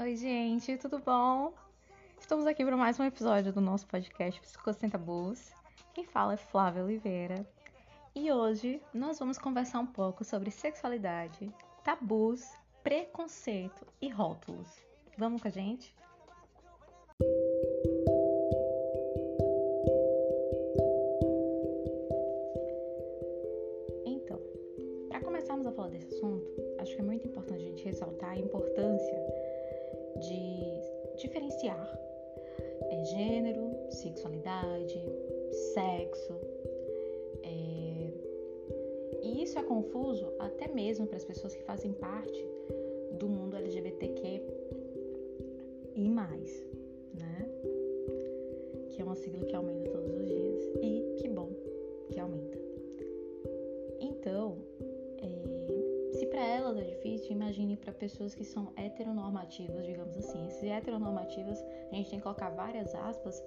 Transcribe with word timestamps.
Oi, 0.00 0.14
gente, 0.14 0.76
tudo 0.76 1.00
bom? 1.00 1.52
Estamos 2.20 2.46
aqui 2.46 2.64
para 2.64 2.76
mais 2.76 3.00
um 3.00 3.04
episódio 3.04 3.52
do 3.52 3.60
nosso 3.60 3.84
podcast 3.88 4.40
Psicos 4.40 4.76
Sem 4.76 4.88
Tabus. 4.88 5.50
Quem 5.92 6.04
fala 6.04 6.34
é 6.34 6.36
Flávia 6.36 6.84
Oliveira. 6.84 7.44
E 8.14 8.30
hoje 8.30 8.80
nós 8.94 9.18
vamos 9.18 9.38
conversar 9.38 9.80
um 9.80 9.86
pouco 9.86 10.24
sobre 10.24 10.52
sexualidade, 10.52 11.52
tabus, 11.82 12.48
preconceito 12.84 13.84
e 14.00 14.08
rótulos. 14.08 14.68
Vamos 15.18 15.42
com 15.42 15.48
a 15.48 15.50
gente? 15.50 15.92
Então, 24.06 24.40
para 25.08 25.20
começarmos 25.22 25.66
a 25.66 25.72
falar 25.72 25.88
desse 25.88 26.06
assunto, 26.06 26.46
acho 26.78 26.94
que 26.94 27.00
é 27.00 27.04
muito 27.04 27.26
importante 27.26 27.64
a 27.64 27.66
gente 27.66 27.84
ressaltar 27.84 28.30
a 28.30 28.38
importância 28.38 29.37
de 30.18 31.16
diferenciar 31.16 31.98
é, 32.90 33.04
gênero, 33.04 33.70
sexualidade, 33.90 35.00
sexo. 35.74 36.34
É... 37.42 38.10
E 39.22 39.42
isso 39.42 39.58
é 39.58 39.62
confuso 39.62 40.32
até 40.38 40.68
mesmo 40.68 41.06
para 41.06 41.16
as 41.16 41.24
pessoas 41.24 41.54
que 41.54 41.62
fazem 41.62 41.92
parte 41.92 42.46
do 43.18 43.28
mundo 43.28 43.56
LGBTQ 43.56 44.42
e 45.94 46.08
mais, 46.08 46.64
né? 47.18 47.48
Que 48.90 49.02
é 49.02 49.04
uma 49.04 49.16
sigla 49.16 49.44
que 49.44 49.54
aumenta 49.54 49.90
todos 49.90 50.14
os 50.14 50.26
dias 50.26 50.64
e 50.82 51.14
que 51.18 51.28
bom 51.28 51.50
que 52.10 52.20
aumenta. 52.20 52.58
Então, 54.00 54.58
para 56.38 56.46
elas 56.46 56.78
é 56.78 56.82
difícil, 56.82 57.32
imagine 57.32 57.76
para 57.76 57.92
pessoas 57.92 58.32
que 58.32 58.44
são 58.44 58.72
heteronormativas, 58.76 59.84
digamos 59.84 60.16
assim. 60.16 60.46
Esses 60.46 60.62
heteronormativas, 60.62 61.60
a 61.90 61.96
gente 61.96 62.10
tem 62.10 62.18
que 62.20 62.22
colocar 62.22 62.50
várias 62.50 62.94
aspas, 62.94 63.42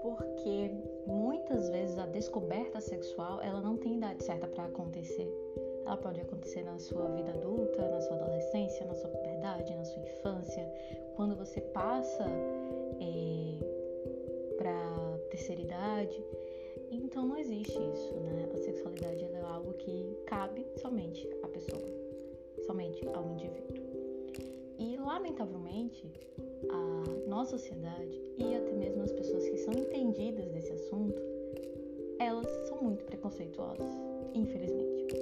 porque 0.00 0.70
muitas 1.04 1.68
vezes 1.68 1.98
a 1.98 2.06
descoberta 2.06 2.80
sexual, 2.80 3.42
ela 3.42 3.60
não 3.60 3.76
tem 3.76 3.96
idade 3.96 4.22
certa 4.22 4.46
para 4.46 4.66
acontecer. 4.66 5.28
Ela 5.84 5.96
pode 5.96 6.20
acontecer 6.20 6.62
na 6.62 6.78
sua 6.78 7.08
vida 7.08 7.32
adulta, 7.32 7.88
na 7.88 8.00
sua 8.02 8.16
adolescência, 8.16 8.86
na 8.86 8.94
sua 8.94 9.10
puberdade, 9.10 9.74
na 9.74 9.84
sua 9.84 10.00
infância, 10.00 10.64
quando 11.16 11.34
você 11.34 11.60
passa 11.60 12.24
é, 13.00 14.56
para 14.56 15.18
terceira 15.30 15.60
idade. 15.60 16.24
Então 16.92 17.26
não 17.26 17.36
existe 17.36 17.72
isso, 17.72 18.14
né? 18.20 18.48
A 18.54 18.58
sexualidade 18.58 19.24
é 19.24 19.40
algo 19.40 19.72
que 19.72 20.16
cabe 20.24 20.64
somente 20.76 21.28
à 21.42 21.48
pessoa, 21.48 22.07
somente 22.68 23.00
ao 23.14 23.26
indivíduo. 23.30 23.82
E 24.78 24.96
lamentavelmente, 24.98 26.06
a 26.70 27.28
nossa 27.28 27.52
sociedade 27.52 28.20
e 28.36 28.54
até 28.54 28.72
mesmo 28.72 29.02
as 29.02 29.10
pessoas 29.10 29.48
que 29.48 29.56
são 29.56 29.72
entendidas 29.72 30.46
desse 30.50 30.72
assunto, 30.72 31.20
elas 32.18 32.46
são 32.68 32.82
muito 32.82 33.04
preconceituosas, 33.06 33.90
infelizmente. 34.34 35.16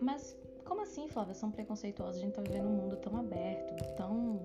Mas 0.00 0.34
como 0.64 0.80
assim, 0.82 1.06
Flávia, 1.06 1.34
são 1.34 1.50
preconceituosas? 1.50 2.16
A 2.16 2.24
gente 2.24 2.32
tá 2.32 2.40
vivendo 2.40 2.66
um 2.66 2.76
mundo 2.76 2.96
tão 2.96 3.18
aberto, 3.18 3.84
tão 3.96 4.40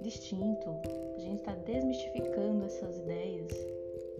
distinto. 0.00 0.70
A 1.14 1.20
gente 1.20 1.38
está 1.40 1.54
desmistificando 1.54 2.64
essas 2.64 2.98
ideias. 2.98 3.52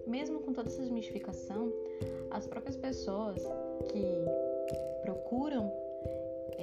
Mesmo 0.07 0.39
com 0.39 0.53
toda 0.53 0.69
essa 0.69 0.81
desmistificação, 0.81 1.73
as 2.31 2.47
próprias 2.47 2.77
pessoas 2.77 3.43
que 3.89 4.05
procuram 5.01 5.71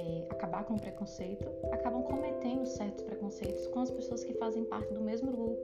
é, 0.03 0.25
acabar 0.29 0.63
com 0.65 0.73
o 0.75 0.79
preconceito 0.79 1.49
acabam 1.71 2.03
cometendo 2.03 2.65
certos 2.65 3.03
preconceitos 3.03 3.67
com 3.67 3.79
as 3.79 3.91
pessoas 3.91 4.23
que 4.23 4.33
fazem 4.33 4.65
parte 4.65 4.93
do 4.93 5.01
mesmo 5.01 5.31
grupo 5.31 5.57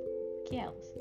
que 0.46 0.56
elas. 0.56 0.94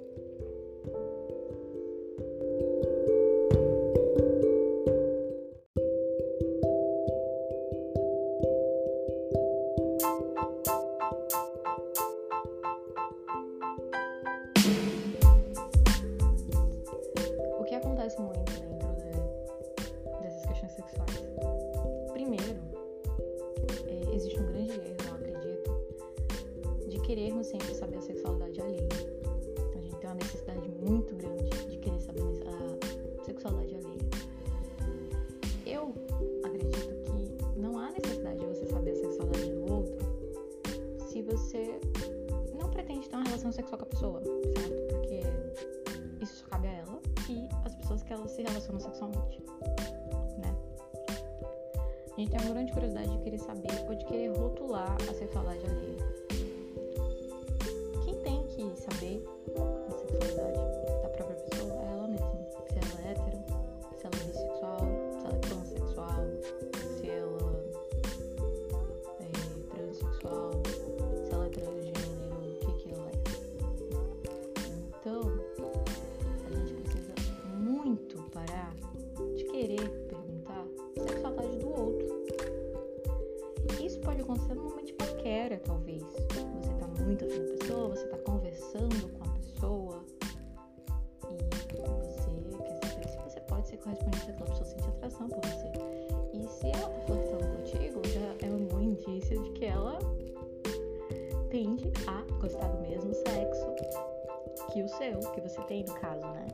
Tem 105.78 105.94
no 105.94 106.00
caso, 106.00 106.20
né? 106.20 106.46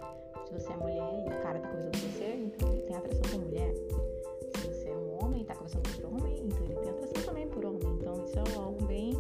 Se 0.47 0.53
você 0.53 0.73
é 0.73 0.77
mulher 0.77 1.25
e 1.25 1.29
o 1.29 1.43
cara 1.43 1.59
tá 1.59 1.69
conversando 1.69 1.93
com 1.93 2.09
você, 2.09 2.35
então 2.35 2.73
ele 2.73 2.83
tem 2.83 2.97
atração 2.97 3.23
por 3.23 3.41
mulher. 3.41 3.75
Se 4.55 4.69
você 4.69 4.89
é 4.89 4.97
um 4.97 5.25
homem 5.25 5.43
e 5.43 5.45
tá 5.45 5.55
conversando 5.55 5.83
com 5.83 6.07
outro 6.07 6.25
homem, 6.25 6.43
então 6.45 6.65
ele 6.65 6.75
tem 6.75 6.91
atração 6.91 7.23
também 7.25 7.49
por 7.49 7.65
homem. 7.65 7.83
Então 7.85 8.25
isso 8.25 8.39
é 8.39 8.57
algo 8.57 8.85
bem 8.85 9.13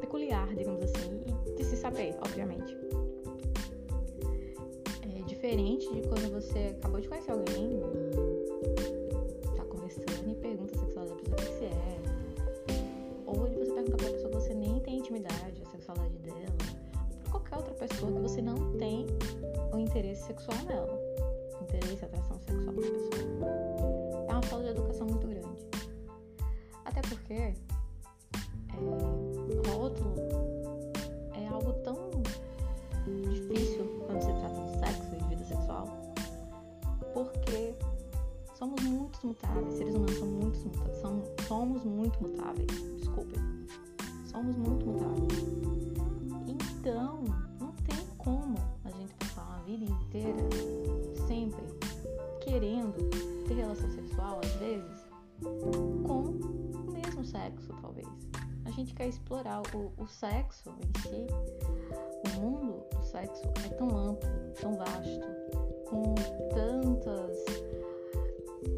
peculiar, 0.00 0.48
digamos 0.54 0.82
assim, 0.82 1.22
e 1.46 1.52
de 1.54 1.64
se 1.64 1.76
saber, 1.76 2.16
obviamente. 2.24 2.76
É 5.02 5.22
diferente 5.24 5.92
de 5.92 6.08
quando 6.08 6.32
você 6.32 6.74
acabou 6.78 7.00
de 7.00 7.08
conhecer 7.08 7.32
alguém 7.32 7.80
pessoa 17.88 18.12
que 18.12 18.18
você 18.20 18.40
não 18.40 18.54
tem 18.78 19.06
o 19.72 19.78
interesse 19.78 20.22
sexual 20.26 20.56
nela. 20.66 21.00
Interesse, 21.62 22.04
atração 22.04 22.38
sexual 22.38 22.74
na 22.74 22.80
pessoa. 22.80 24.28
É 24.28 24.32
uma 24.32 24.42
falta 24.42 24.64
de 24.66 24.70
educação 24.70 25.06
muito 25.08 25.26
grande. 25.26 25.66
Até 26.84 27.00
porque 27.02 27.34
é, 27.34 27.56
rótulo 29.68 30.14
é 31.34 31.48
algo 31.48 31.72
tão 31.84 31.96
difícil 33.28 33.84
quando 34.06 34.20
se 34.20 34.32
trata 34.32 34.60
de 34.60 34.78
sexo 34.78 35.14
e 35.14 35.16
de 35.16 35.28
vida 35.28 35.44
sexual. 35.44 35.88
Porque 37.12 37.74
somos 38.54 38.80
muito 38.84 39.26
mutáveis, 39.26 39.74
seres 39.74 39.94
humanos 39.94 40.18
são 40.18 40.28
muito 40.28 40.58
mutáveis, 40.60 40.98
somos, 41.48 41.84
muito 41.84 42.22
mutáveis, 42.22 42.68
desculpem. 42.96 43.40
Somos 44.30 44.56
muito 44.56 44.71
vezes, 54.72 55.06
com 56.06 56.20
o 56.20 56.92
mesmo 56.92 57.24
sexo. 57.24 57.68
talvez. 57.80 58.08
A 58.64 58.70
gente 58.70 58.94
quer 58.94 59.08
explorar 59.08 59.62
o, 59.74 59.92
o 60.02 60.06
sexo 60.06 60.70
em 60.70 61.00
si. 61.02 61.26
O 62.24 62.40
mundo 62.40 62.84
do 62.94 63.02
sexo 63.04 63.42
é 63.66 63.68
tão 63.74 63.88
amplo, 63.88 64.30
tão 64.60 64.76
vasto, 64.76 65.20
com 65.88 66.14
tantas 66.54 67.36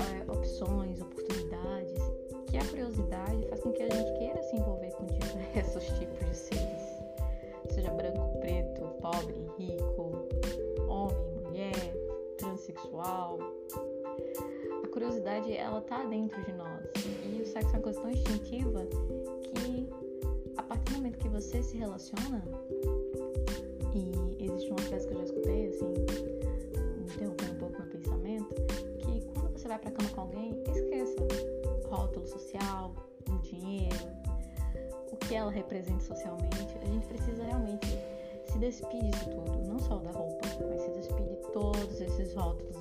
é, 0.01 0.33
opções, 0.33 1.01
oportunidades, 1.01 1.99
que 2.49 2.57
a 2.57 2.65
curiosidade 2.67 3.47
faz 3.49 3.61
com 3.61 3.73
que 3.73 3.83
a 3.83 3.91
gente 3.91 4.19
queira 4.19 4.43
se 4.43 4.57
envolver 4.57 4.91
com 4.93 5.05
diversos 5.07 5.85
tipos 5.99 6.19
de 6.27 6.35
seres, 6.35 6.83
seja 7.71 7.91
branco, 7.93 8.41
preto, 8.41 8.81
pobre, 9.01 9.47
rico, 9.59 10.27
homem, 10.89 11.45
mulher, 11.45 11.95
transexual. 12.39 13.39
Curiosidade, 14.95 15.53
ela 15.53 15.81
tá 15.81 16.05
dentro 16.05 16.41
de 16.45 16.53
nós. 16.53 16.81
E 17.27 17.43
o 17.43 17.45
sexo 17.45 17.71
é 17.71 17.73
uma 17.73 17.83
coisa 17.83 18.01
tão 18.01 18.11
instintiva 18.13 18.87
que 19.53 19.89
a 20.57 20.63
partir 20.63 20.93
do 20.93 20.99
momento 20.99 21.19
que 21.19 21.29
você 21.29 21.61
se 21.65 21.77
relaciona, 21.77 22.45
e 23.93 24.45
existe 24.45 24.71
uma 24.71 24.79
frase 24.79 25.09
que 25.09 25.15
eu 25.15 25.19
já 25.19 25.25
escutei, 25.25 25.67
assim, 25.67 25.95
interrompendo 27.13 27.53
um 27.55 27.59
pouco 27.59 27.83
meu 27.83 27.91
pensamento, 27.91 28.55
que 28.99 29.21
quando 29.35 29.59
você 29.59 29.67
vai 29.67 29.81
pra 29.81 29.91
cama 29.91 30.11
com 30.11 30.21
alguém, 30.21 30.63
esqueça 30.69 31.27
rótulo 31.91 32.29
social, 32.29 32.95
o 33.29 33.39
dinheiro, 33.43 33.97
o 35.11 35.17
que 35.17 35.35
ela 35.35 35.51
representa 35.51 36.05
socialmente. 36.05 36.79
A 36.81 36.87
gente 36.87 37.07
precisa 37.09 37.43
realmente 37.43 37.89
se 38.45 38.59
despir 38.59 39.03
disso 39.03 39.25
tudo, 39.29 39.59
não 39.67 39.81
só 39.81 39.97
da 39.97 40.13
roupa, 40.13 40.47
mas 40.69 40.83
se 40.83 40.91
despir 40.91 41.27
de 41.27 41.37
todos 41.53 42.01
esses 42.01 42.33
rótulos 42.35 42.81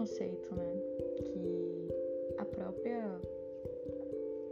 preconceito, 0.00 0.54
né? 0.54 0.76
Que 1.24 1.88
a 2.38 2.44
própria 2.44 3.20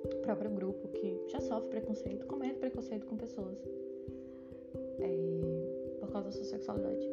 o 0.04 0.20
próprio 0.20 0.50
grupo 0.50 0.88
que 0.88 1.24
já 1.28 1.40
sofre 1.40 1.70
preconceito 1.70 2.26
comete 2.26 2.58
preconceito 2.58 3.06
com 3.06 3.16
pessoas 3.16 3.56
é, 5.00 5.96
por 6.00 6.10
causa 6.10 6.28
da 6.28 6.32
sua 6.32 6.44
sexualidade. 6.44 7.08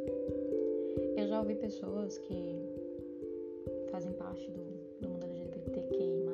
Eu 1.15 1.27
já 1.27 1.39
ouvi 1.39 1.55
pessoas 1.55 2.17
que 2.17 2.59
fazem 3.89 4.11
parte 4.13 4.49
do, 4.51 4.63
do 4.99 5.09
mundo 5.09 5.23
LGBTQI+, 5.23 6.25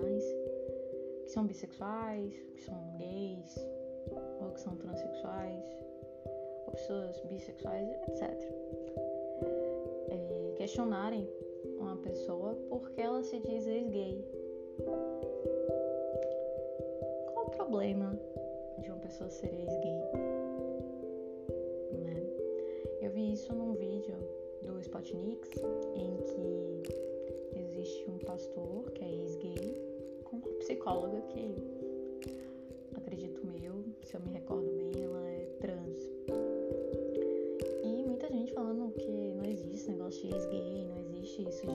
que 1.23 1.29
são 1.29 1.45
bissexuais, 1.45 2.33
que 2.55 2.61
são 2.63 2.97
gays, 2.97 3.65
ou 4.41 4.51
que 4.51 4.59
são 4.59 4.75
transexuais, 4.75 5.63
pessoas 6.71 7.19
bissexuais, 7.21 7.89
etc. 7.89 8.21
É, 10.09 10.53
questionarem 10.57 11.27
uma 11.77 11.97
pessoa 11.97 12.55
porque 12.69 13.01
ela 13.01 13.23
se 13.23 13.39
diz 13.39 13.67
ex-gay. 13.67 14.25
Qual 17.33 17.47
o 17.47 17.49
problema 17.49 18.19
de 18.79 18.89
uma 18.89 18.99
pessoa 18.99 19.29
ser 19.29 19.53
ex-gay? 19.53 20.01
Né? 21.99 22.23
Eu 23.01 23.11
vi 23.11 23.33
isso 23.33 23.53
num 23.53 23.73
vídeo 23.73 24.15
do 24.61 24.79
Spotnix 24.79 25.49
em 25.95 26.17
que 26.17 27.59
existe 27.59 28.09
um 28.09 28.17
pastor 28.19 28.91
que 28.91 29.03
é 29.03 29.09
ex-gay 29.09 29.81
com 30.23 30.37
uma 30.37 30.47
psicóloga 30.59 31.21
que 31.29 31.55
acredito 32.95 33.45
meu, 33.45 33.83
se 34.03 34.15
eu 34.15 34.21
me 34.21 34.31
recordo 34.31 34.71
bem, 34.71 35.03
ela 35.03 35.27
é 35.27 35.45
trans. 35.59 36.20
De 40.19 40.33
ex-gay, 40.33 40.85
não 40.85 40.97
existe 40.99 41.47
isso 41.47 41.65
de. 41.65 41.71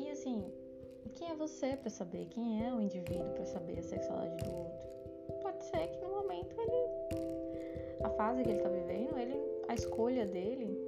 E 0.00 0.10
assim, 0.10 0.44
quem 1.12 1.30
é 1.30 1.34
você 1.34 1.76
para 1.76 1.90
saber? 1.90 2.26
Quem 2.30 2.64
é 2.64 2.72
o 2.72 2.80
indivíduo 2.80 3.28
para 3.34 3.44
saber 3.44 3.78
a 3.78 3.82
sexualidade 3.82 4.44
do 4.44 4.56
outro? 4.56 4.78
Pode 5.42 5.62
ser 5.64 5.88
que 5.88 6.00
no 6.00 6.08
momento 6.08 6.58
ele. 6.58 7.26
A 8.02 8.10
fase 8.10 8.42
que 8.42 8.50
ele 8.50 8.60
tá 8.60 8.68
vivendo, 8.68 9.18
ele. 9.18 9.38
A 9.68 9.74
escolha 9.74 10.24
dele 10.26 10.78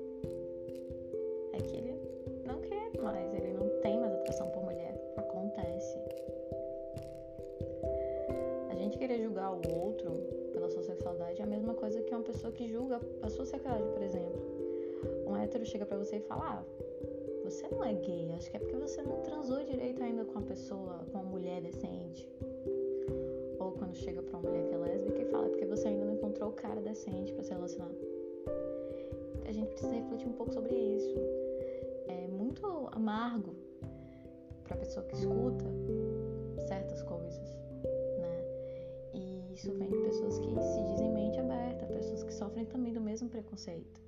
é 1.53 1.59
que 1.59 1.77
ele 1.77 2.01
não 2.47 2.61
quer 2.61 2.99
mais, 3.03 3.35
ele 3.35 3.53
não 3.53 3.69
tem 3.81 4.01
mais 4.01 4.15
atração 4.15 4.49
por 4.51 4.63
mulher. 4.63 4.95
Acontece. 5.17 5.99
A 8.71 8.75
gente 8.77 8.97
querer 8.97 9.23
julgar 9.23 9.53
o 9.53 9.61
outro 9.75 10.11
pela 10.53 10.71
sua 10.71 10.83
sexualidade 10.83 11.41
é 11.41 11.45
a 11.45 11.47
mesma 11.47 11.75
coisa 11.75 12.01
que 12.01 12.15
uma 12.15 12.23
pessoa 12.23 12.53
que 12.53 12.67
julga 12.67 12.99
a 13.21 13.29
sua 13.29 13.45
sexualidade, 13.45 13.93
por 13.93 14.03
exemplo 14.03 14.58
hétero 15.43 15.65
chega 15.65 15.87
para 15.87 15.99
você 15.99 16.17
e 16.17 16.21
fala: 16.21 16.43
ah, 16.45 16.65
você 17.45 17.67
não 17.69 17.83
é 17.83 17.95
gay, 17.95 18.33
acho 18.35 18.51
que 18.51 18.57
é 18.57 18.61
porque 18.61 18.77
você 18.77 19.03
não 19.03 19.23
transou 19.23 19.63
direito 19.65 20.03
ainda 20.03 20.25
com 20.25 20.33
uma 20.33 20.43
pessoa, 20.43 21.05
com 21.11 21.19
uma 21.19 21.31
mulher 21.31 21.63
decente. 21.63 22.29
Ou 23.59 23.73
quando 23.73 23.95
chega 23.95 24.23
pra 24.23 24.39
uma 24.39 24.49
mulher 24.51 24.67
que 24.67 24.75
é 24.75 24.79
lésbica 24.79 25.23
e 25.23 25.25
fala: 25.27 25.47
é 25.47 25.49
porque 25.49 25.65
você 25.65 25.89
ainda 25.89 26.05
não 26.05 26.15
encontrou 26.15 26.51
o 26.51 26.53
cara 26.53 26.81
decente 26.81 27.33
para 27.33 27.43
se 27.43 27.53
relacionar. 27.53 27.91
A 29.47 29.53
gente 29.53 29.69
precisa 29.69 29.95
refletir 29.95 30.29
um 30.29 30.33
pouco 30.33 30.53
sobre 30.53 30.75
isso. 30.75 31.15
É 32.07 32.29
muito 32.29 32.67
amargo 32.93 33.55
pra 34.65 34.77
pessoa 34.77 35.07
que 35.07 35.15
escuta 35.15 35.65
certas 36.67 37.03
coisas, 37.03 37.57
né? 38.19 38.45
E 39.15 39.55
isso 39.55 39.73
vem 39.73 39.89
de 39.89 39.97
pessoas 39.97 40.39
que 40.39 40.49
se 40.61 40.83
dizem 40.83 41.11
mente 41.13 41.41
aberta, 41.41 41.87
pessoas 41.87 42.23
que 42.23 42.35
sofrem 42.35 42.67
também 42.67 42.93
do 42.93 43.01
mesmo 43.01 43.29
preconceito. 43.31 44.08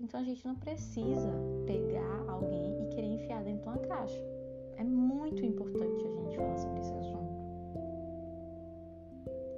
Então 0.00 0.20
a 0.20 0.22
gente 0.22 0.46
não 0.46 0.54
precisa 0.54 1.32
pegar 1.66 2.24
alguém 2.28 2.82
e 2.82 2.88
querer 2.88 3.08
enfiar 3.08 3.42
dentro 3.42 3.62
de 3.62 3.68
uma 3.68 3.78
caixa. 3.78 4.22
É 4.76 4.84
muito 4.84 5.44
importante 5.44 6.06
a 6.06 6.10
gente 6.10 6.36
falar 6.36 6.56
sobre 6.56 6.80
esse 6.80 6.92
assunto. 6.92 7.28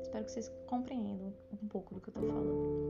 Espero 0.00 0.25
que 0.25 0.32
vocês 0.32 0.49
compreendam 0.66 1.32
um 1.52 1.68
pouco 1.68 1.94
do 1.94 2.00
que 2.00 2.09
eu 2.09 2.14
tô 2.14 2.20
falando. 2.20 2.80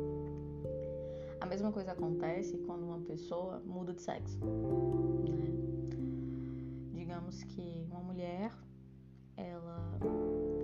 A 1.40 1.46
mesma 1.46 1.72
coisa 1.72 1.92
acontece 1.92 2.56
quando 2.58 2.84
uma 2.84 3.00
pessoa 3.00 3.60
muda 3.66 3.92
de 3.92 4.02
sexo. 4.02 4.38
Né? 4.38 5.50
Digamos 6.92 7.42
que 7.42 7.84
uma 7.90 8.00
mulher 8.00 8.52
ela 9.36 9.98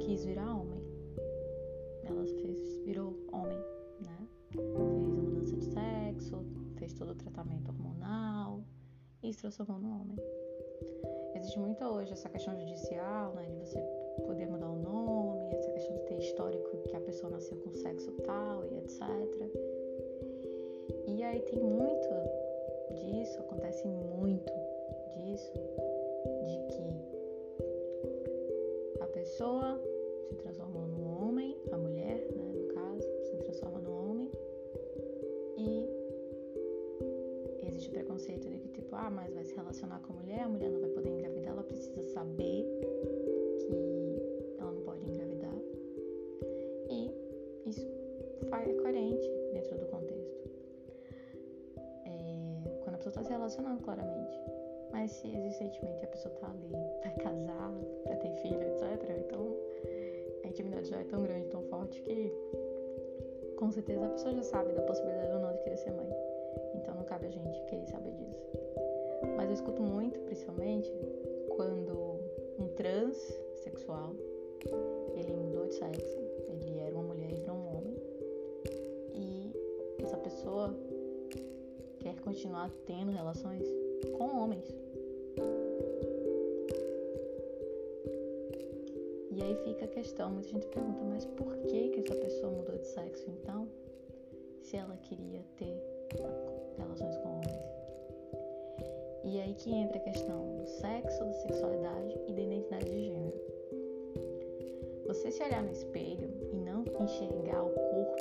quis 0.01 0.25
virar 0.25 0.55
homem. 0.55 0.76
E 9.29 9.33
se 9.33 9.41
transformou 9.41 9.79
no 9.81 9.89
homem. 9.89 10.17
Existe 11.35 11.59
muito 11.59 11.85
hoje 11.85 12.13
essa 12.13 12.29
questão 12.29 12.57
judicial, 12.59 13.35
né, 13.35 13.45
de 13.45 13.57
você 13.57 13.81
poder 14.25 14.47
mudar 14.47 14.71
o 14.71 14.77
nome, 14.77 15.55
essa 15.55 15.71
questão 15.73 15.97
de 15.97 16.03
ter 16.05 16.19
histórico 16.19 16.77
que 16.85 16.97
a 16.97 17.01
pessoa 17.01 17.31
nasceu 17.31 17.57
com 17.59 17.73
sexo 17.75 18.13
tal 18.25 18.65
e 18.67 18.79
etc. 18.79 19.01
E 21.09 21.23
aí 21.23 21.41
tem 21.43 21.59
muito 21.59 22.09
disso, 22.93 23.41
acontece 23.41 23.87
muito 23.87 24.53
disso, 25.17 25.53
de 26.45 26.59
que 26.69 26.87
a 29.03 29.07
pessoa 29.09 29.76
ah, 38.97 39.11
mas 39.11 39.33
vai 39.33 39.45
se 39.45 39.55
relacionar 39.55 40.01
com 40.01 40.13
a 40.13 40.17
mulher, 40.17 40.41
a 40.41 40.49
mulher 40.49 40.71
não 40.71 40.81
vai 40.81 40.91
poder 40.91 41.11
engravidar, 41.11 41.53
ela 41.53 41.63
precisa 41.63 42.03
saber 42.15 42.65
que 43.59 44.57
ela 44.59 44.73
não 44.73 44.83
pode 44.83 45.05
engravidar. 45.09 45.55
E 46.91 47.11
isso 47.67 47.87
é 47.87 48.73
coerente 48.83 49.29
dentro 49.53 49.79
do 49.79 49.87
contexto. 49.87 50.51
É, 52.07 52.81
quando 52.83 52.95
a 52.95 52.99
pessoa 52.99 53.11
está 53.11 53.23
se 53.23 53.31
relacionando, 53.31 53.83
claramente. 53.83 54.39
Mas 54.93 55.11
se 55.13 55.29
existentemente 55.37 56.05
a 56.05 56.09
pessoa 56.09 56.35
tá 56.37 56.51
ali 56.51 56.71
pra 57.03 57.11
casar, 57.23 57.73
pra 58.05 58.17
ter 58.17 58.31
filho, 58.41 58.63
etc., 58.63 59.11
então 59.19 59.57
a 60.43 60.49
intimidade 60.49 60.89
já 60.89 61.01
é 61.01 61.05
tão 61.05 61.23
grande, 61.23 61.49
tão 61.49 61.63
forte 61.65 62.01
que 62.03 62.33
com 63.57 63.71
certeza 63.71 64.07
a 64.07 64.11
pessoa 64.11 64.35
já 64.35 64.43
sabe 64.43 64.73
da 64.73 64.83
possibilidade 64.83 65.33
ou 65.33 65.41
não 65.41 65.53
de 65.53 65.63
querer 65.63 65.77
ser 65.77 65.91
mãe. 65.93 66.09
Então 66.75 66.95
não 66.95 67.05
cabe 67.05 67.27
a 67.27 67.31
gente 67.31 67.63
querer 67.65 67.87
saber 67.87 68.13
disso. 68.13 68.66
Mas 69.37 69.49
eu 69.49 69.55
escuto 69.55 69.83
muito, 69.83 70.19
principalmente, 70.21 70.91
quando 71.57 72.21
um 72.59 72.69
transexual 72.69 74.15
ele 75.15 75.33
mudou 75.33 75.67
de 75.67 75.75
sexo, 75.75 76.19
ele 76.49 76.79
era 76.79 76.95
uma 76.95 77.05
mulher 77.05 77.31
e 77.33 77.35
virou 77.41 77.57
um 77.57 77.77
homem, 77.77 77.97
e 79.15 79.53
essa 80.03 80.17
pessoa 80.17 80.75
quer 81.99 82.19
continuar 82.21 82.71
tendo 82.87 83.13
relações 83.13 83.63
com 84.17 84.25
homens. 84.37 84.65
E 89.31 89.43
aí 89.43 89.55
fica 89.65 89.85
a 89.85 89.89
questão, 89.89 90.31
muita 90.31 90.49
gente 90.49 90.67
pergunta, 90.69 91.05
mas 91.05 91.27
por 91.27 91.57
que 91.69 91.91
que 91.91 92.01
essa 92.01 92.15
pessoa 92.15 92.51
mudou 92.51 92.79
de 92.79 92.87
sexo 92.87 93.29
então? 93.29 93.69
Se 94.63 94.77
ela 94.77 94.97
queria 94.97 95.45
ter 95.57 95.77
relações 96.79 97.17
com 97.19 97.29
homens. 97.29 97.66
E 99.27 99.41
aí 99.41 99.55
que 99.55 99.75
entra 99.75 99.97
a 99.97 100.01
questão 100.01 100.55
do 100.55 100.65
sexo, 100.69 101.25
da 101.25 101.33
sexualidade 101.33 102.17
e 102.29 102.33
da 102.33 102.43
identidade 102.43 102.85
de 102.85 103.07
gênero. 103.07 103.35
Você 105.09 105.33
se 105.33 105.43
olhar 105.43 105.65
no 105.65 105.73
espelho 105.73 106.31
e 106.53 106.57
não 106.57 106.85
enxergar 107.01 107.65
o 107.65 107.71
corpo 107.71 108.17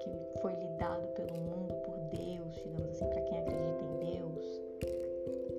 que 0.00 0.40
foi 0.42 0.52
lhe 0.52 0.68
dado 0.78 1.08
pelo 1.14 1.32
mundo, 1.38 1.74
por 1.86 1.96
Deus, 2.10 2.54
digamos 2.56 2.90
assim, 2.90 3.06
para 3.06 3.22
quem 3.22 3.38
acredita 3.38 3.82
em 3.82 4.18
Deus, 4.18 4.62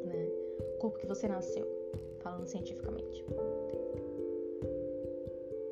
né? 0.06 0.30
O 0.60 0.78
corpo 0.78 1.00
que 1.00 1.08
você 1.08 1.28
nasceu, 1.28 1.68
falando 2.20 2.46
cientificamente. 2.46 3.26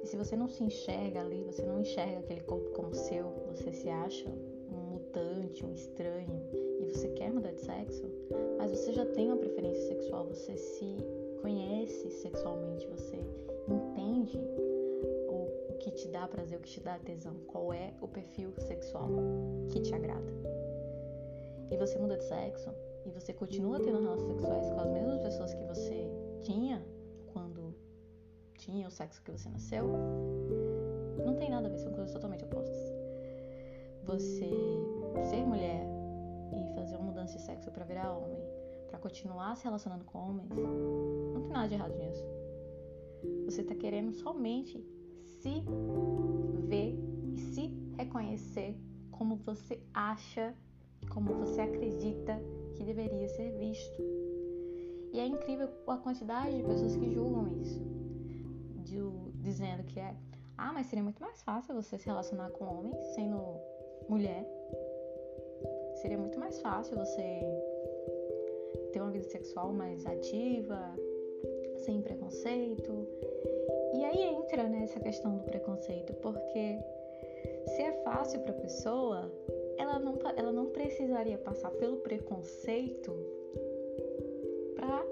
E 0.02 0.08
se 0.08 0.18
você 0.18 0.36
não 0.36 0.48
se 0.48 0.64
enxerga 0.64 1.22
ali, 1.22 1.44
você 1.44 1.62
não 1.62 1.80
enxerga 1.80 2.18
aquele 2.18 2.42
corpo 2.42 2.72
como 2.72 2.96
seu, 2.96 3.30
você 3.56 3.72
se 3.72 3.88
acha 3.88 4.28
um 4.28 4.94
mutante, 4.94 5.64
um 5.64 5.74
estranho, 5.74 6.42
e 6.82 6.86
você 6.86 7.08
quer 7.10 7.32
mudar 7.32 7.52
de 7.52 7.62
sexo, 7.62 8.04
mas 8.58 8.72
você 8.72 8.92
já 8.92 9.06
tem 9.06 9.28
uma 9.28 9.38
preferência 9.38 9.84
sexual, 9.88 10.26
você 10.26 10.58
se 10.58 10.98
conhece 11.42 12.10
sexualmente, 12.10 12.88
você 12.88 13.18
entende 13.70 14.38
o, 15.30 15.78
que 15.80 15.92
te 15.92 16.08
dá 16.10 16.28
prazer, 16.28 16.58
o 16.58 16.62
que 16.62 16.70
te 16.70 16.80
dá 16.80 16.98
tesão, 17.00 17.36
qual 17.48 17.72
é 17.72 17.94
o 18.02 18.08
perfil 18.08 18.52
sexual 18.58 19.10
que 19.70 19.80
te 19.80 19.94
agrada. 19.94 20.32
E 21.70 21.78
você 21.78 21.98
muda 22.00 22.18
de 22.18 22.24
sexo 22.24 22.72
e 23.06 23.10
você 23.10 23.32
continua 23.32 23.80
tendo 23.80 24.02
relações 24.02 24.34
sexuais 24.34 24.70
com 24.70 24.80
as 24.80 24.92
mesmas 24.92 25.20
pessoas 25.20 25.54
que 25.54 25.64
você 25.64 26.10
tinha 26.42 26.84
quando 27.32 27.76
tinha 28.58 28.88
o 28.88 28.92
sexo 28.92 29.22
que 29.24 29.32
você 29.32 29.50
nasceu, 29.50 29.88
não 31.24 31.36
tem 31.36 31.50
nada 31.50 31.68
a 31.68 31.72
ver, 31.72 31.78
são 31.78 31.92
coisas 31.92 32.12
totalmente 32.12 32.44
opostas. 32.44 32.92
Você 34.04 34.50
ser 35.30 35.46
mulher 35.46 36.01
e 36.56 36.74
fazer 36.76 36.96
uma 36.98 37.06
mudança 37.06 37.38
de 37.38 37.42
sexo 37.44 37.72
para 37.72 37.86
virar 37.86 38.14
homem, 38.14 38.40
para 38.88 39.00
continuar 39.00 39.56
se 39.56 39.64
relacionando 39.64 40.04
com 40.06 40.18
homens, 40.18 40.50
não 40.50 41.42
tem 41.42 41.52
nada 41.52 41.68
de 41.68 41.74
errado 41.74 41.98
nisso. 41.98 42.24
Você 43.46 43.64
tá 43.64 43.76
querendo 43.76 44.12
somente 44.12 44.84
se 45.26 45.64
ver 46.68 46.98
e 47.34 47.38
se 47.38 47.68
reconhecer 47.98 48.78
como 49.12 49.36
você 49.36 49.82
acha, 49.94 50.56
como 51.10 51.34
você 51.36 51.62
acredita 51.62 52.42
que 52.76 52.84
deveria 52.84 53.28
ser 53.30 53.52
visto. 53.58 54.02
E 55.14 55.20
é 55.20 55.26
incrível 55.26 55.70
a 55.88 55.98
quantidade 55.98 56.58
de 56.58 56.64
pessoas 56.64 56.96
que 56.96 57.14
julgam 57.14 57.48
isso, 57.62 57.82
dizendo 59.42 59.84
que 59.84 60.00
é, 60.00 60.16
ah, 60.58 60.72
mas 60.74 60.88
seria 60.88 61.04
muito 61.04 61.22
mais 61.22 61.42
fácil 61.44 61.76
você 61.76 61.98
se 61.98 62.06
relacionar 62.06 62.50
com 62.52 62.66
homens 62.66 62.98
sendo 63.16 63.60
mulher 64.08 64.61
seria 66.02 66.18
muito 66.18 66.40
mais 66.40 66.60
fácil 66.60 66.98
você 66.98 67.22
ter 68.92 69.00
uma 69.00 69.12
vida 69.12 69.26
sexual 69.26 69.72
mais 69.72 70.06
ativa, 70.06 70.80
sem 71.78 72.02
preconceito. 72.02 73.08
E 73.94 74.04
aí 74.04 74.24
entra 74.36 74.64
nessa 74.64 75.00
questão 75.00 75.38
do 75.38 75.44
preconceito, 75.44 76.14
porque 76.16 76.80
se 77.68 77.82
é 77.84 77.92
fácil 78.04 78.40
para 78.42 78.52
a 78.52 78.62
pessoa, 78.62 79.32
ela 79.78 80.00
não, 80.00 80.18
ela 80.36 80.52
não 80.52 80.68
precisaria 80.68 81.38
passar 81.38 81.72
pelo 81.72 81.98
preconceito 81.98 83.14
para 84.76 85.06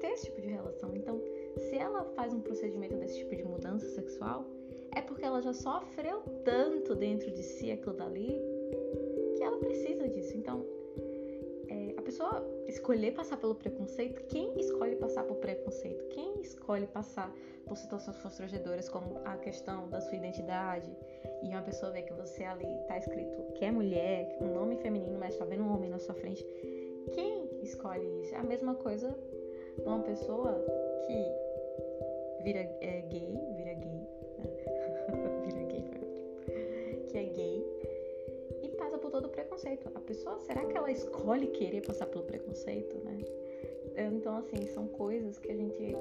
ter 0.00 0.08
esse 0.08 0.26
tipo 0.26 0.40
de 0.40 0.48
relação. 0.48 0.94
Então, 0.96 1.22
se 1.56 1.76
ela 1.76 2.04
faz 2.16 2.34
um 2.34 2.40
procedimento 2.40 2.96
desse 2.96 3.18
tipo 3.18 3.36
de 3.36 3.44
mudança 3.44 3.86
sexual, 3.90 4.46
é 4.94 5.00
porque 5.00 5.24
ela 5.24 5.40
já 5.40 5.52
sofreu 5.52 6.22
tanto 6.44 6.94
dentro 6.94 7.30
de 7.30 7.42
si 7.42 7.70
aquilo 7.70 7.94
dali 7.94 8.51
precisa 9.64 10.08
disso. 10.08 10.36
Então, 10.36 10.64
é, 11.68 11.94
a 11.96 12.02
pessoa 12.02 12.44
escolher 12.66 13.12
passar 13.12 13.36
pelo 13.38 13.54
preconceito, 13.54 14.22
quem 14.26 14.58
escolhe 14.58 14.96
passar 14.96 15.24
por 15.24 15.36
preconceito? 15.36 16.04
Quem 16.08 16.40
escolhe 16.40 16.86
passar 16.86 17.32
por 17.66 17.76
situações 17.76 18.18
constrangedoras 18.18 18.88
como 18.88 19.18
a 19.24 19.36
questão 19.36 19.88
da 19.88 20.00
sua 20.00 20.16
identidade 20.16 20.90
e 21.42 21.48
uma 21.48 21.62
pessoa 21.62 21.92
vê 21.92 22.02
que 22.02 22.12
você 22.12 22.44
ali 22.44 22.66
tá 22.86 22.98
escrito 22.98 23.52
que 23.54 23.64
é 23.64 23.70
mulher, 23.70 24.36
um 24.40 24.52
nome 24.52 24.76
feminino, 24.76 25.18
mas 25.18 25.36
tá 25.36 25.44
vendo 25.44 25.62
um 25.62 25.72
homem 25.72 25.90
na 25.90 25.98
sua 25.98 26.14
frente? 26.14 26.44
Quem 27.12 27.48
escolhe 27.62 28.20
isso? 28.20 28.34
É 28.34 28.38
a 28.38 28.42
mesma 28.42 28.74
coisa 28.74 29.16
uma 29.84 30.00
pessoa 30.00 30.64
que 31.06 32.42
vira 32.42 32.60
é, 32.80 33.02
gay, 33.08 33.38
vira 33.56 33.74
gay, 33.74 34.01
preconceito. 39.62 39.90
A 39.94 40.00
pessoa, 40.00 40.38
será 40.40 40.64
que 40.64 40.76
ela 40.76 40.90
escolhe 40.90 41.46
querer 41.48 41.82
passar 41.86 42.06
pelo 42.06 42.24
preconceito, 42.24 42.96
né? 43.04 43.18
Então, 44.12 44.36
assim, 44.38 44.66
são 44.66 44.88
coisas 44.88 45.38
que 45.38 45.50
a 45.50 45.56
gente 45.56 45.96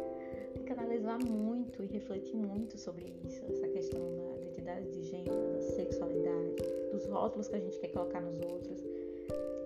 tem 0.53 0.63
que 0.63 0.71
analisar 0.71 1.19
muito 1.23 1.83
e 1.83 1.87
refletir 1.87 2.35
muito 2.35 2.77
sobre 2.77 3.13
isso, 3.25 3.43
essa 3.49 3.67
questão 3.67 3.99
da 4.15 4.37
identidade 4.37 4.89
de 4.89 5.03
gênero, 5.03 5.53
da 5.53 5.61
sexualidade, 5.61 6.55
dos 6.91 7.05
rótulos 7.05 7.47
que 7.47 7.55
a 7.55 7.59
gente 7.59 7.77
quer 7.79 7.89
colocar 7.89 8.21
nos 8.21 8.39
outros. 8.41 8.81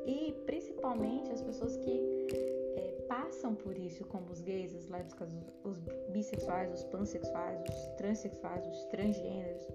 E 0.05 0.33
principalmente 0.45 1.31
as 1.31 1.41
pessoas 1.41 1.77
que 1.77 2.27
é, 2.75 3.05
passam 3.07 3.55
por 3.55 3.77
isso, 3.77 4.03
como 4.05 4.31
os 4.31 4.41
gays, 4.41 4.75
as 4.75 4.87
lésbicas, 4.87 5.29
os, 5.63 5.77
os 5.77 5.79
bissexuais, 6.09 6.73
os 6.73 6.83
pansexuais, 6.85 7.61
os 7.69 7.87
transexuais, 7.97 8.67
os 8.67 8.85
transgêneros. 8.85 9.67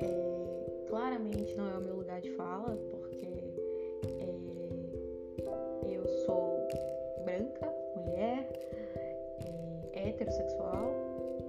É, 0.00 0.34
claramente 0.94 1.54
não 1.56 1.68
é 1.68 1.78
o 1.78 1.80
meu 1.80 1.93
de 2.24 2.30
fala, 2.32 2.76
porque 2.90 3.26
é, 4.18 5.94
eu 5.94 6.06
sou 6.24 6.66
branca, 7.24 7.70
mulher, 7.96 8.48
é, 9.92 10.08
heterossexual, 10.08 10.90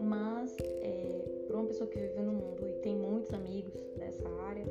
mas 0.02 0.56
é, 0.82 1.46
para 1.48 1.56
uma 1.56 1.66
pessoa 1.66 1.90
que 1.90 1.98
vive 1.98 2.22
no 2.22 2.34
mundo 2.34 2.68
e 2.68 2.74
tem 2.82 2.96
muitos 2.96 3.34
amigos 3.34 3.74
dessa 3.98 4.28
área, 4.42 4.66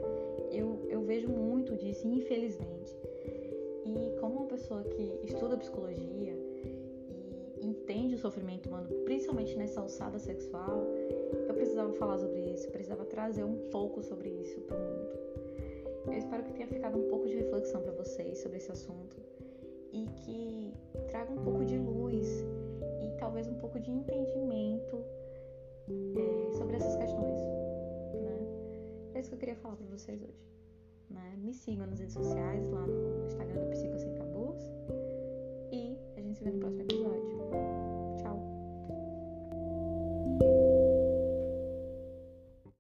eu, 0.52 0.87
eu 0.90 1.00
vejo 1.02 1.28
muito 1.28 1.75
disso, 1.75 2.06
infelizmente. 2.06 2.94
E 3.87 4.18
como 4.20 4.40
uma 4.40 4.46
pessoa 4.46 4.82
que 4.82 5.20
estuda 5.25 5.56
psicologia 5.56 6.37
e 7.61 7.66
entende 7.66 8.14
o 8.14 8.18
sofrimento 8.18 8.68
humano, 8.68 8.88
principalmente 9.04 9.56
nessa 9.56 9.80
alçada 9.80 10.18
sexual, 10.18 10.87
eu 11.49 11.54
precisava 11.54 11.92
falar 11.94 12.18
sobre 12.18 12.40
isso, 12.40 12.70
precisava 12.70 13.04
trazer 13.06 13.44
um 13.44 13.56
pouco 13.70 14.02
sobre 14.02 14.28
isso 14.28 14.61
para 14.62 14.76
o 14.76 14.80
mundo. 14.80 15.44
Eu 16.14 16.18
espero 16.18 16.44
que 16.44 16.52
tenha 16.52 16.68
ficado 16.68 16.97
um 16.97 17.09
pouco 17.09 17.26
de 17.26 17.35
reflexão 17.35 17.83
para 17.83 17.90
vocês 17.90 18.38
sobre 18.38 18.59
esse 18.59 18.71
assunto 18.71 19.16
e 19.92 20.06
que 20.14 20.73
traga 21.09 21.33
um 21.33 21.42
pouco 21.42 21.64
de 21.64 21.76
luz 21.76 22.28
e 23.02 23.18
talvez 23.18 23.49
um 23.49 23.54
pouco 23.54 23.80
de 23.80 23.90
entendimento 23.90 25.04
é, 25.88 26.52
sobre 26.52 26.76
essas 26.76 26.94
questões. 26.94 27.40
Né? 28.23 28.47
É 29.14 29.21
isso 29.21 29.30
que 29.30 29.35
eu 29.35 29.40
queria 29.40 29.56
falar 29.56 29.75
para 29.75 29.87
vocês 29.87 30.23
hoje. 30.23 30.49
Né? 31.11 31.37
Me 31.37 31.52
sigam 31.52 31.85
nas 31.85 31.99
redes 31.99 32.14
sociais, 32.14 32.71
lá 32.71 32.87
no 32.87 33.26
Instagram 33.26 33.64
do 33.64 33.71
Psico 33.71 33.99
Sem 33.99 34.14
Tabus. 34.14 34.62
E 35.73 35.99
a 36.16 36.21
gente 36.21 36.38
se 36.38 36.44
vê 36.44 36.50
no 36.50 36.61
próximo 36.61 36.85